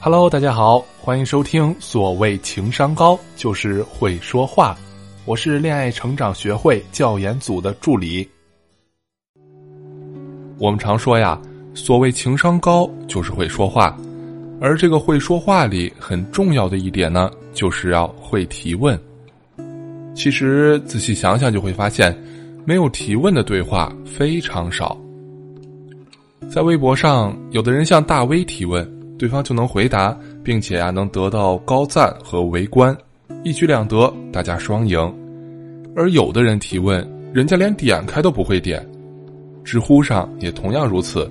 [0.00, 1.74] Hello，大家好，欢迎收听。
[1.80, 4.78] 所谓情商高，就是会说话。
[5.24, 8.26] 我是恋爱成长学会教研组的助理。
[10.56, 11.40] 我们常说呀，
[11.74, 13.98] 所谓情商高，就是会说话。
[14.60, 18.96] 而这个会说话里很重要的一点呢，就是要会提问。
[20.14, 22.16] 其实仔细想想，就会发现，
[22.64, 24.96] 没有提问的对话非常少。
[26.48, 28.96] 在微博上，有的人向大 V 提问。
[29.18, 32.96] 对方就能回答，并且啊能得到高赞和围观，
[33.42, 34.98] 一举两得，大家双赢。
[35.96, 38.86] 而有的人提问，人家连点开都不会点。
[39.64, 41.28] 知乎上也同样如此，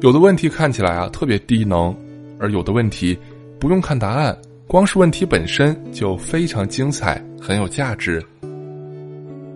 [0.00, 1.92] 有的问题看起来啊特别低能，
[2.38, 3.18] 而有的问题
[3.58, 4.36] 不用看答案，
[4.68, 8.24] 光是问题本身就非常精彩，很有价值。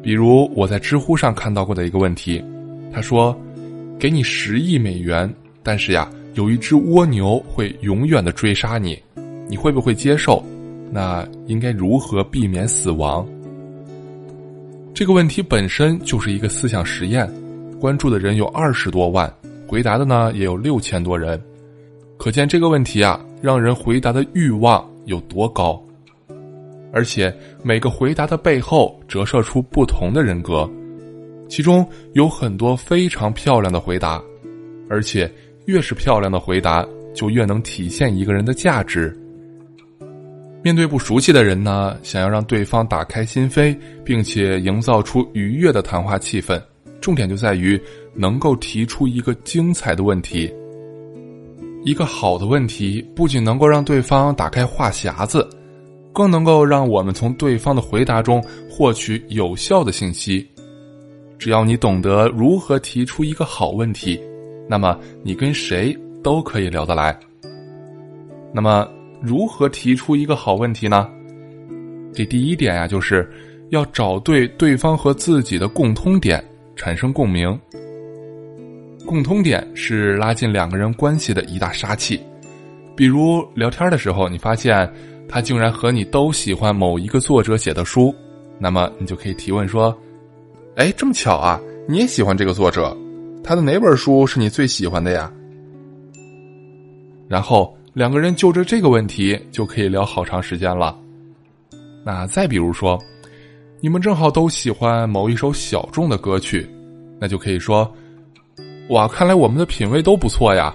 [0.03, 2.45] 比如我在知乎上看到过的一个问题，
[2.93, 3.35] 他说
[4.01, 5.33] ：“给你十亿美元，
[5.63, 8.99] 但是呀。”有一只蜗牛会永远的追杀你，
[9.47, 10.43] 你会不会接受？
[10.91, 13.27] 那应该如何避免死亡？
[14.95, 17.31] 这个问题本身就是一个思想实验，
[17.79, 19.31] 关注的人有二十多万，
[19.67, 21.39] 回答的呢也有六千多人，
[22.17, 25.83] 可见这个问题啊，让人回答的欲望有多高。
[26.95, 30.69] 而且每个回答的背后折射出不同的人格，
[31.47, 34.23] 其中有很多非常漂亮的回答，
[34.89, 35.31] 而且。
[35.67, 39.17] 越是漂亮的回答，就越能体现一个人的价值。
[40.63, 46.63] 面对不熟悉的人呢，想要让对方打开心扉，并且营造出愉悦的谈话气氛，
[47.01, 47.81] 重点就在于
[48.15, 50.53] 能够提出一个精彩的问题。
[51.85, 55.49] 一个好的问题，不仅能够让对方打开话匣子，
[56.13, 60.49] 更能够让我们从对方的回答中获取有效的信息。
[61.41, 64.21] 只要你懂得如何提出一个好问题。
[64.69, 67.19] 那么你跟谁都可以聊得来。
[68.53, 68.89] 那么
[69.21, 71.09] 如何提出一个好问题呢？
[72.13, 73.31] 这第一点呀，就是
[73.71, 76.43] 要找对对方和自己的共通点，
[76.77, 77.59] 产生共鸣。
[79.07, 82.21] 共通点是拉近两个人关系的一大杀器。
[82.95, 84.91] 比如聊天的时候，你发现
[85.29, 88.15] 他竟然和你都喜欢某一个作者写的书，
[88.59, 89.97] 那么你就可以提问说
[90.77, 92.97] ：“哎，这么巧啊，你也喜欢这个作者？”
[93.45, 95.31] 他的哪本书是你最喜欢的呀？
[97.29, 100.97] 然后两个人就着这个问题就可以聊好长时间了。
[102.05, 102.99] 那再比如说，
[103.81, 106.69] 你们正好都喜欢某一首小众的歌曲，
[107.21, 107.91] 那就可以说
[108.91, 110.75] ：“哇，看来我们的品味都不错呀。”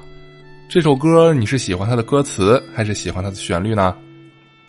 [0.68, 3.96] 这首歌你是喜欢它的歌词还是喜欢它的旋律呢？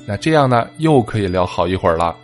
[0.07, 2.17] 那这样呢，又可以聊好一会儿了。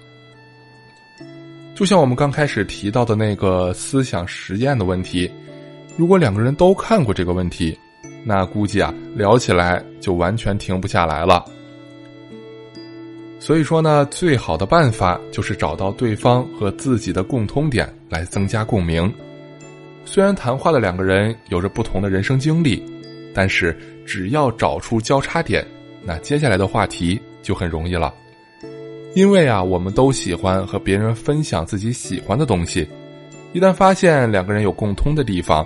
[1.74, 5.28] 就像我们刚开始提到的那个思想实验的问题。
[5.96, 7.78] 如果两个人都看过这个问题，
[8.24, 11.44] 那估计啊聊起来就完全停不下来了。
[13.38, 19.12] 所以说呢，最好的办法就是找到对方和自己的共通点来增加共鸣。
[20.04, 22.82] 虽然谈话的两个人有着不同的人生经历，
[23.32, 25.64] 但是只要找出交叉点，
[26.02, 28.12] 那接下来的话题就很容易了。
[29.14, 32.88] 因为啊，我们都喜欢和别人分享自己喜欢的东西，
[33.52, 35.64] 一旦发现两个人有共通的地方。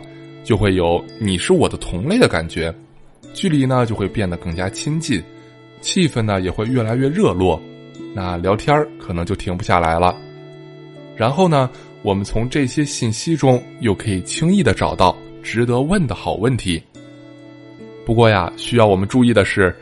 [0.49, 2.75] 就会有你是我的同类的感觉，
[3.35, 5.23] 距离呢就会变得更加亲近，
[5.83, 7.61] 气氛呢也会越来越热络，
[8.15, 10.17] 那聊天可能就停不下来了。
[11.15, 11.69] 然后呢，
[12.01, 16.83] 我们从这些信息中又可以轻易的找到值得问的好问题。
[18.07, 19.77] 不过呀，需要我们注意的是，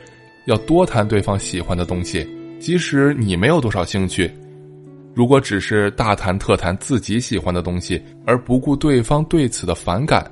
[0.47, 2.29] 要多谈对方喜欢的东西，
[2.59, 4.29] 即使你没有多少兴趣。
[5.15, 10.29] 如果只是大谈特谈自己喜欢的东西，而不顾对方对此的反感。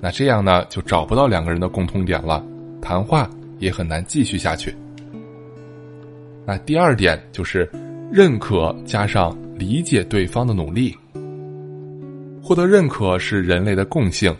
[0.00, 2.44] 那这样呢，就找不到两个人的共同点了，
[2.80, 4.74] 谈话也很难继续下去。
[6.46, 7.68] 那第二点就是
[8.12, 10.94] 认可加上理解对方的努力。
[12.42, 14.32] 获得认可是人类的共性。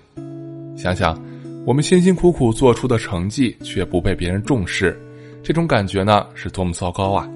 [0.77, 1.21] 想想，
[1.65, 4.97] 我们辛辛苦苦做出的成绩却不被别人重视，
[5.43, 7.29] 这种感觉呢是多么糟糕啊！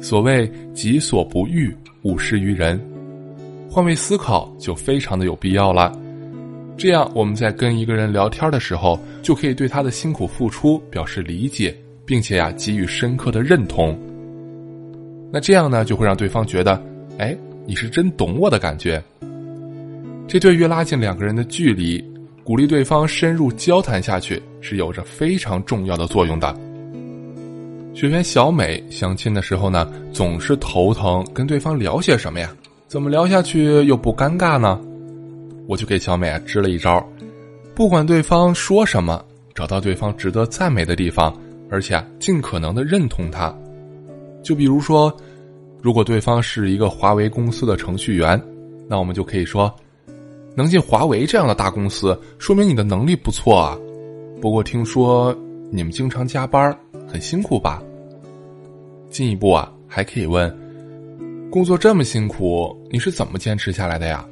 [0.00, 2.80] 所谓“己所不欲，勿施于人”，
[3.68, 5.92] 换位思考就非常的有必要了。
[6.78, 11.76] 这样，我们在跟一个人聊天的时候，就可以对他的辛苦付出表示理解，
[12.06, 13.98] 并且呀给予深刻的认同。
[15.32, 16.80] 那这样呢，就会让对方觉得，
[17.18, 17.36] 哎，
[17.66, 19.02] 你是真懂我的感觉。
[20.28, 22.02] 这对于拉近两个人的距离，
[22.44, 26.54] 鼓励对方深入交谈下去，是有着非常重要的作用的。
[27.92, 32.54] 学员小美相亲的时候呢，总是头疼，跟对方聊些什么呀？
[32.86, 34.80] 怎么聊下去又不尴尬呢？
[35.68, 37.06] 我就给小美啊支了一招，
[37.74, 39.22] 不管对方说什么，
[39.54, 41.38] 找到对方值得赞美的地方，
[41.70, 43.54] 而且尽可能的认同他。
[44.42, 45.14] 就比如说，
[45.82, 48.42] 如果对方是一个华为公司的程序员，
[48.88, 49.70] 那我们就可以说，
[50.54, 53.78] 能进华为这样的大公司，说明你的能力不错啊。
[54.40, 55.36] 不过听说
[55.70, 56.74] 你们经常加班，
[57.06, 57.82] 很辛苦吧？
[59.10, 60.50] 进一步啊，还可以问，
[61.50, 64.26] 工作这么辛苦，你是怎么坚持下来的呀？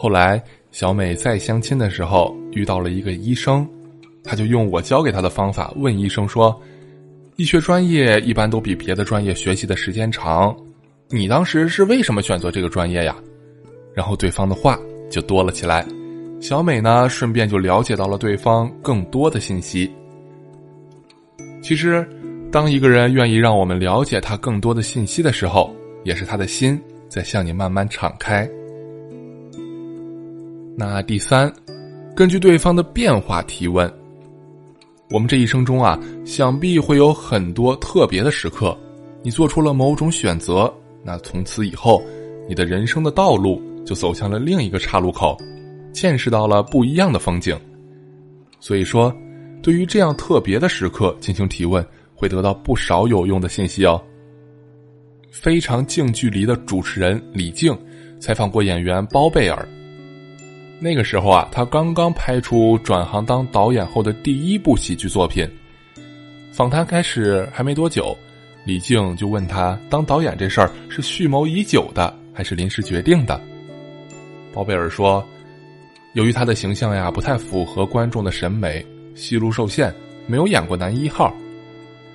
[0.00, 0.40] 后来，
[0.70, 3.68] 小美再相亲的时候遇到了一个医生，
[4.22, 6.56] 她就用我教给她的方法问医生说
[7.34, 10.56] ：“医学专业一般都比别的专业学习的时间长，
[11.08, 13.16] 你当时是为什么选择这个专业呀？”
[13.92, 14.78] 然后对方的话
[15.10, 15.84] 就多了起来，
[16.40, 19.90] 小美呢顺便就了解到了对方更多的信息。
[21.60, 22.08] 其实，
[22.52, 25.74] 当一个人愿意让我们了解他更多的信息的时候，
[26.04, 28.48] 也是他的心在向你慢慢敞开。
[30.80, 31.52] 那第三，
[32.14, 33.92] 根据对方的变化提问。
[35.10, 38.78] 我们这一生中啊，想必会有很多特别的时刻，
[39.20, 40.72] 你做出了某种选择，
[41.02, 42.00] 那从此以后，
[42.48, 45.36] 你的人生的道路就走向了另一个岔路口，
[45.92, 47.58] 见识到了不一样的风景。
[48.60, 49.12] 所以说，
[49.60, 51.84] 对于这样特别的时刻进行提问，
[52.14, 54.00] 会得到不少有用的信息哦。
[55.32, 57.76] 非常近距离的主持人李静
[58.20, 59.68] 采访过演员包贝尔。
[60.80, 65.48] 那个时候啊，他刚刚拍出转行当导演后的第一部喜剧作品。
[66.52, 68.16] 访谈开始还没多久，
[68.64, 73.40] 李静就问他：“当导演这事儿是蓄谋已久的，还是临时决定的？”
[74.54, 75.26] 包贝尔说
[76.14, 78.84] ：“由于他的形象呀不太符合观众的审美，
[79.16, 79.92] 戏路受限，
[80.28, 81.34] 没有演过男一号。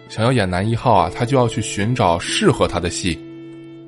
[0.08, 3.20] 想要演男一号啊，他就要去寻找适合他的戏，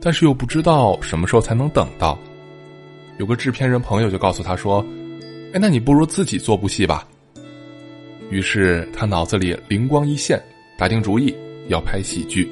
[0.01, 2.19] 但是又不知道什么时候才能等到。”
[3.17, 4.85] 有个制片人朋友就告诉他说
[5.53, 7.07] ：“哎，那你不如自己做部戏吧。”
[8.29, 10.41] 于是他脑子里灵光一现，
[10.77, 11.33] 打定主意
[11.67, 12.49] 要拍喜剧。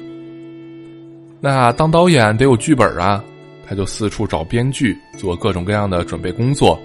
[1.40, 3.22] 那当导演得有剧本啊，
[3.66, 6.80] 他就四处找编剧，做各种各样的准备工作。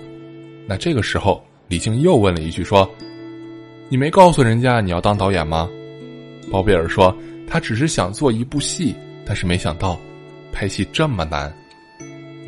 [0.67, 2.89] 那这个时候，李静又问了一句说
[3.87, 5.69] ：“你没告诉人家你要当导演吗？”
[6.51, 7.15] 包贝尔说
[7.47, 9.99] ：“他只是想做一部戏，但是没想到，
[10.51, 11.53] 拍戏这么难。”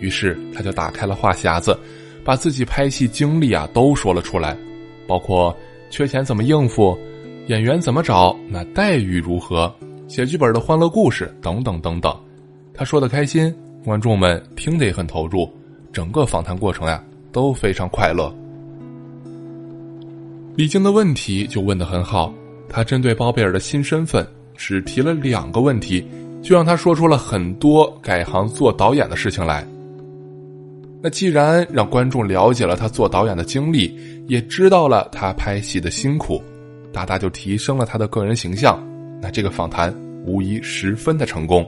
[0.02, 1.78] 于是他就打开了话匣子，
[2.26, 4.58] 把自己拍戏经历啊都说了出来，
[5.08, 5.56] 包括
[5.90, 6.98] 缺钱怎么应付，
[7.48, 9.74] 演员怎么找，那待遇如何，
[10.08, 12.14] 写剧本的欢乐故事等等等等。
[12.74, 13.54] 他说的开心，
[13.86, 15.50] 观众们听得也很投入，
[15.94, 18.34] 整个访谈过程呀都非常快乐。
[20.56, 22.34] 李静的问题就问得很好，
[22.68, 26.06] 他针对包贝尔的新身份，只提了两个问题，
[26.42, 29.66] 就让他说出了很多改行做导演的事情来。
[31.04, 36.42] 那既然让观众了解了他做导演的经历，也知道了他拍戏的辛苦，
[36.94, 38.80] 大大就提升了他的个人形象。
[39.20, 39.92] 那这个访谈
[40.26, 41.66] 无疑十分的成功。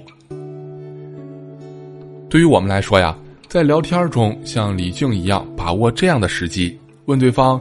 [2.30, 7.60] 对于我们来说呀，在聊天中像李静一样把握这样的时机，问对方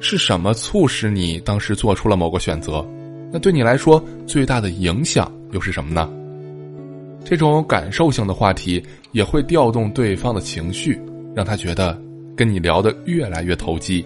[0.00, 2.84] 是什么促使你当时做出了某个选择，
[3.32, 6.10] 那对你来说最大的影响又是什么呢？
[7.24, 11.00] 这种感受性的话题也会调动对方的情绪。
[11.34, 12.00] 让他觉得
[12.36, 14.04] 跟你聊得越来越投机。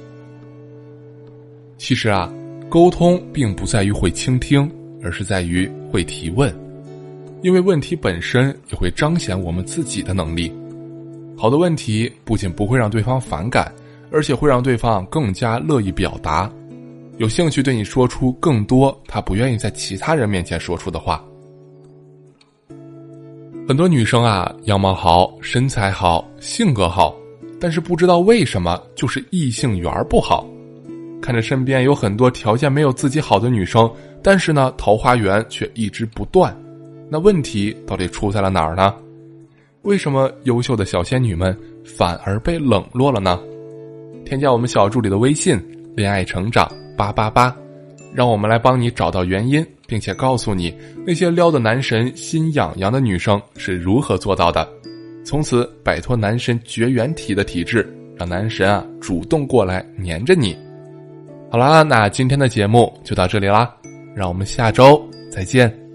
[1.78, 2.32] 其实啊，
[2.68, 4.70] 沟通并不在于会倾听，
[5.02, 6.52] 而是在于会提问，
[7.42, 10.52] 因为问题本身也会彰显我们自己的能力。
[11.36, 13.70] 好的问题不仅不会让对方反感，
[14.10, 16.50] 而且会让对方更加乐意表达，
[17.18, 21.22] 有兴趣对你说出更多他不愿意在其他人面前说出的话。
[23.68, 27.14] 很多女生啊，样貌好，身材好，性格好，
[27.60, 30.46] 但是不知道为什么就是异性缘不好。
[31.20, 33.90] 看着身边有很多条件没有自己好的女生，
[34.22, 36.56] 但是呢，桃花源却一直不断。
[37.08, 38.94] 那问题到底出在了哪儿呢？
[39.82, 43.40] 为什么优秀的小仙女们反而被冷落了呢？
[44.24, 45.60] 添加我们小助理的微信
[45.96, 47.56] “恋爱成长八八八”，
[48.12, 49.64] 让我们来帮你找到原因。
[49.88, 50.74] 并且告诉你，
[51.06, 54.68] 那些撩的男神心痒痒的女生是如何做到的，
[55.26, 57.84] 从此摆脱男神绝缘体的体质，
[58.16, 60.56] 让男神啊主动过来黏着你。
[61.50, 63.74] 好啦，那今天的节目就到这里啦，
[64.14, 65.85] 让我们下周再见。